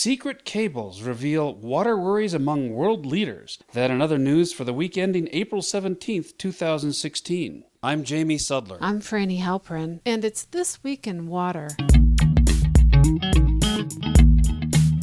[0.00, 3.58] Secret cables reveal water worries among world leaders.
[3.72, 7.64] That and other news for the week ending April 17th, 2016.
[7.82, 8.78] I'm Jamie Sudler.
[8.80, 11.70] I'm Franny Halprin, and it's This Week in Water.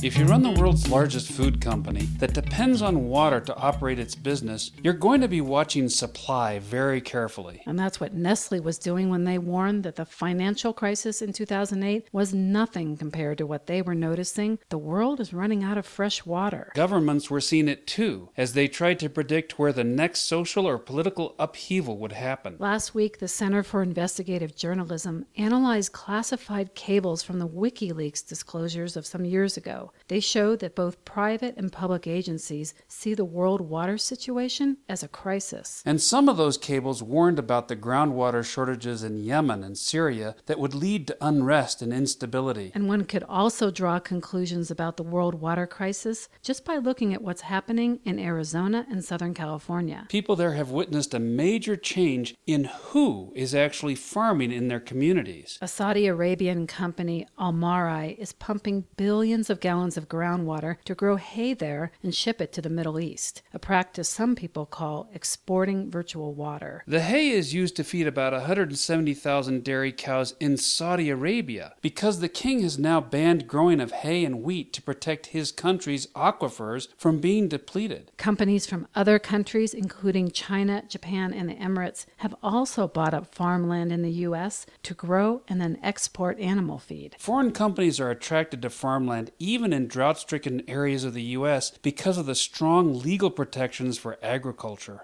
[0.05, 4.13] If you run the world's largest food company that depends on water to operate its
[4.13, 7.63] business, you're going to be watching supply very carefully.
[7.65, 12.07] And that's what Nestle was doing when they warned that the financial crisis in 2008
[12.11, 14.59] was nothing compared to what they were noticing.
[14.69, 16.71] The world is running out of fresh water.
[16.75, 20.77] Governments were seeing it too, as they tried to predict where the next social or
[20.77, 22.57] political upheaval would happen.
[22.59, 29.07] Last week, the Center for Investigative Journalism analyzed classified cables from the WikiLeaks disclosures of
[29.07, 29.91] some years ago.
[30.07, 35.07] They show that both private and public agencies see the world water situation as a
[35.07, 35.81] crisis.
[35.85, 40.59] And some of those cables warned about the groundwater shortages in Yemen and Syria that
[40.59, 42.71] would lead to unrest and instability.
[42.75, 47.21] And one could also draw conclusions about the world water crisis just by looking at
[47.21, 50.05] what's happening in Arizona and Southern California.
[50.09, 55.57] People there have witnessed a major change in who is actually farming in their communities.
[55.61, 61.53] A Saudi Arabian company, Almarai, is pumping billions of gallons of groundwater to grow hay
[61.53, 66.33] there and ship it to the Middle East, a practice some people call exporting virtual
[66.33, 66.83] water.
[66.87, 72.29] The hay is used to feed about 170,000 dairy cows in Saudi Arabia because the
[72.29, 77.19] king has now banned growing of hay and wheat to protect his country's aquifers from
[77.19, 78.11] being depleted.
[78.17, 83.91] Companies from other countries, including China, Japan, and the Emirates, have also bought up farmland
[83.91, 84.65] in the U.S.
[84.83, 87.15] to grow and then export animal feed.
[87.19, 91.71] Foreign companies are attracted to farmland even in drought stricken areas of the U.S.
[91.81, 95.01] because of the strong legal protections for agriculture.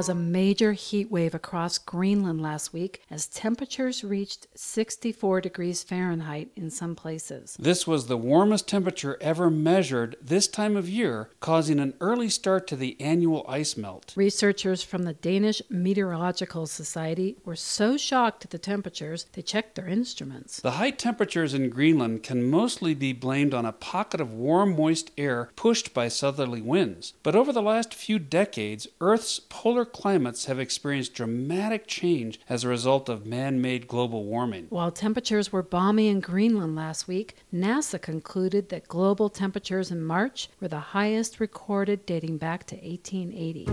[0.00, 6.50] Was a major heat wave across Greenland last week as temperatures reached 64 degrees Fahrenheit
[6.56, 7.54] in some places.
[7.60, 12.66] This was the warmest temperature ever measured this time of year, causing an early start
[12.68, 14.14] to the annual ice melt.
[14.16, 19.86] Researchers from the Danish Meteorological Society were so shocked at the temperatures they checked their
[19.86, 20.62] instruments.
[20.62, 25.10] The high temperatures in Greenland can mostly be blamed on a pocket of warm, moist
[25.18, 27.12] air pushed by southerly winds.
[27.22, 32.68] But over the last few decades, Earth's polar climates have experienced dramatic change as a
[32.68, 34.66] result of man made global warming.
[34.70, 40.48] While temperatures were balmy in Greenland last week, NASA concluded that global temperatures in March
[40.60, 43.64] were the highest recorded dating back to 1880.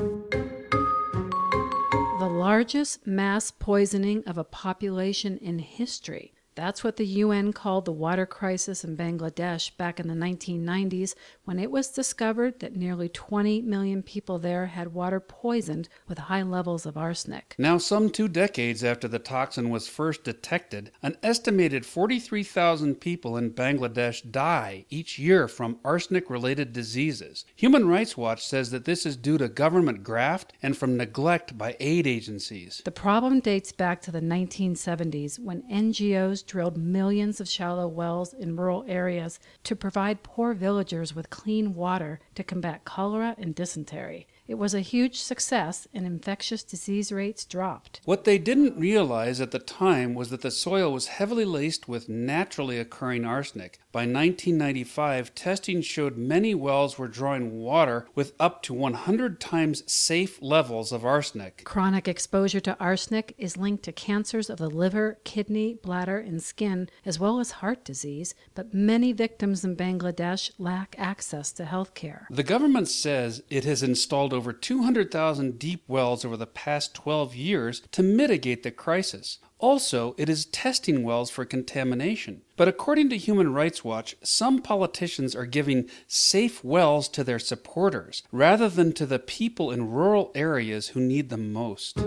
[2.20, 6.34] The largest mass poisoning of a population in history.
[6.58, 11.14] That's what the UN called the water crisis in Bangladesh back in the 1990s
[11.46, 16.42] when it was discovered that nearly 20 million people there had water poisoned with high
[16.42, 17.54] levels of arsenic.
[17.60, 23.52] Now, some two decades after the toxin was first detected, an estimated 43,000 people in
[23.52, 27.46] Bangladesh die each year from arsenic related diseases.
[27.56, 31.78] Human Rights Watch says that this is due to government graft and from neglect by
[31.80, 32.82] aid agencies.
[32.84, 38.56] The problem dates back to the 1970s when NGOs drilled millions of shallow wells in
[38.56, 44.28] rural areas to provide poor villagers with clean water to combat cholera and dysentery.
[44.48, 48.00] It was a huge success and infectious disease rates dropped.
[48.06, 52.08] What they didn't realize at the time was that the soil was heavily laced with
[52.08, 53.80] naturally occurring arsenic.
[53.98, 60.40] By 1995, testing showed many wells were drawing water with up to 100 times safe
[60.40, 61.64] levels of arsenic.
[61.64, 66.92] Chronic exposure to arsenic is linked to cancers of the liver, kidney, bladder, and skin,
[67.08, 72.28] as well as heart disease, but many victims in Bangladesh lack access to health care.
[72.30, 77.82] The government says it has installed over 200,000 deep wells over the past 12 years
[77.94, 79.40] to mitigate the crisis.
[79.60, 82.42] Also, it is testing wells for contamination.
[82.56, 88.22] But according to Human Rights Watch, some politicians are giving safe wells to their supporters
[88.32, 91.98] rather than to the people in rural areas who need them most.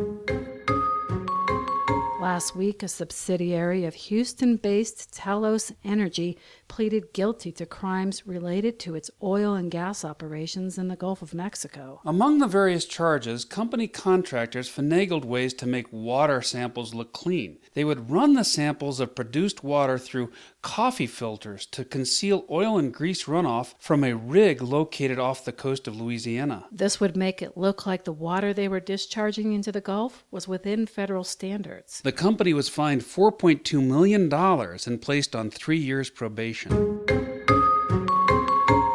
[2.21, 6.37] Last week, a subsidiary of Houston based Talos Energy
[6.69, 11.33] pleaded guilty to crimes related to its oil and gas operations in the Gulf of
[11.33, 12.03] Mexico.
[12.05, 17.59] Among the various charges, company contractors finagled ways to make water samples look clean.
[17.72, 20.31] They would run the samples of produced water through
[20.61, 25.89] coffee filters to conceal oil and grease runoff from a rig located off the coast
[25.89, 26.66] of Louisiana.
[26.71, 30.47] This would make it look like the water they were discharging into the Gulf was
[30.47, 32.03] within federal standards.
[32.10, 36.72] The company was fined $4.2 million and placed on three years probation.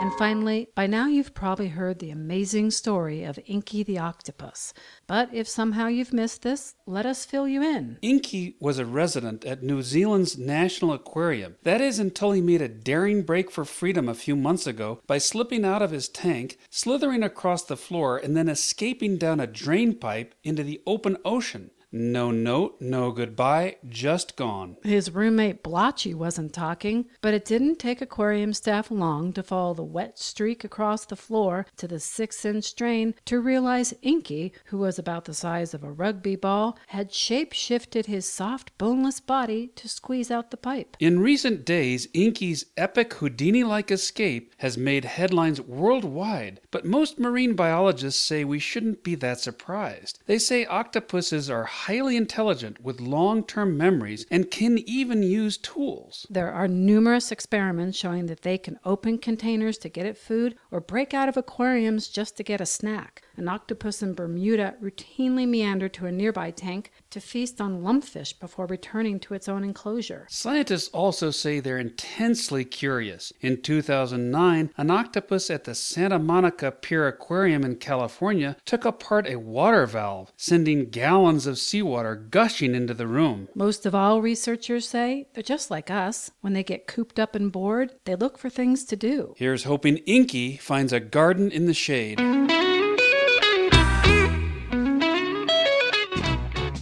[0.01, 4.73] And finally, by now you've probably heard the amazing story of Inky the octopus.
[5.07, 7.99] But if somehow you've missed this, let us fill you in.
[8.01, 11.55] Inky was a resident at New Zealand's National Aquarium.
[11.63, 15.19] That is until he made a daring break for freedom a few months ago by
[15.19, 19.97] slipping out of his tank, slithering across the floor, and then escaping down a drain
[19.97, 21.71] pipe into the open ocean.
[21.97, 24.75] No note, no goodbye, just gone.
[24.83, 29.81] His roommate Blotchy wasn't talking, but it didn't take aquarium staff long to follow the
[29.81, 34.99] wet streak across the floor to the six inch drain to realize Inky, who was
[34.99, 39.87] about the size of a rugby ball, had shape shifted his soft, boneless body to
[39.87, 40.97] squeeze out the pipe.
[40.99, 47.53] In recent days, Inky's epic Houdini like escape has made headlines worldwide, but most marine
[47.53, 50.19] biologists say we shouldn't be that surprised.
[50.25, 56.25] They say octopuses are highly intelligent with long term memories and can even use tools.
[56.31, 60.81] There are numerous experiments showing that they can open containers to get at food or
[60.81, 63.21] break out of aquariums just to get a snack.
[63.37, 68.65] An octopus in Bermuda routinely meandered to a nearby tank to feast on lumpfish before
[68.65, 70.25] returning to its own enclosure.
[70.29, 73.33] Scientists also say they're intensely curious.
[73.41, 79.35] In 2009, an octopus at the Santa Monica Pier Aquarium in California took apart a
[79.37, 83.49] water valve, sending gallons of seawater gushing into the room.
[83.55, 86.31] Most of all, researchers say they're just like us.
[86.41, 89.33] When they get cooped up and bored, they look for things to do.
[89.37, 92.19] Here's hoping Inky finds a garden in the shade.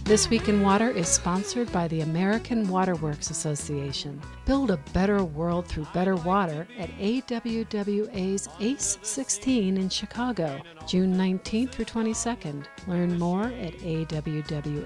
[0.04, 4.20] This Week in Water is sponsored by the American Waterworks Association.
[4.44, 11.70] Build a better world through better water at AWWA's ACE 16 in Chicago, June 19th
[11.70, 12.66] through 22nd.
[12.86, 14.78] Learn more at awwa.org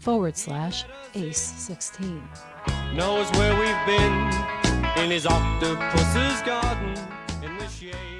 [0.00, 0.84] forward slash
[1.14, 2.28] ACE 16.
[2.94, 6.98] Knows where we've been in his octopus's garden
[7.44, 8.11] in the shade.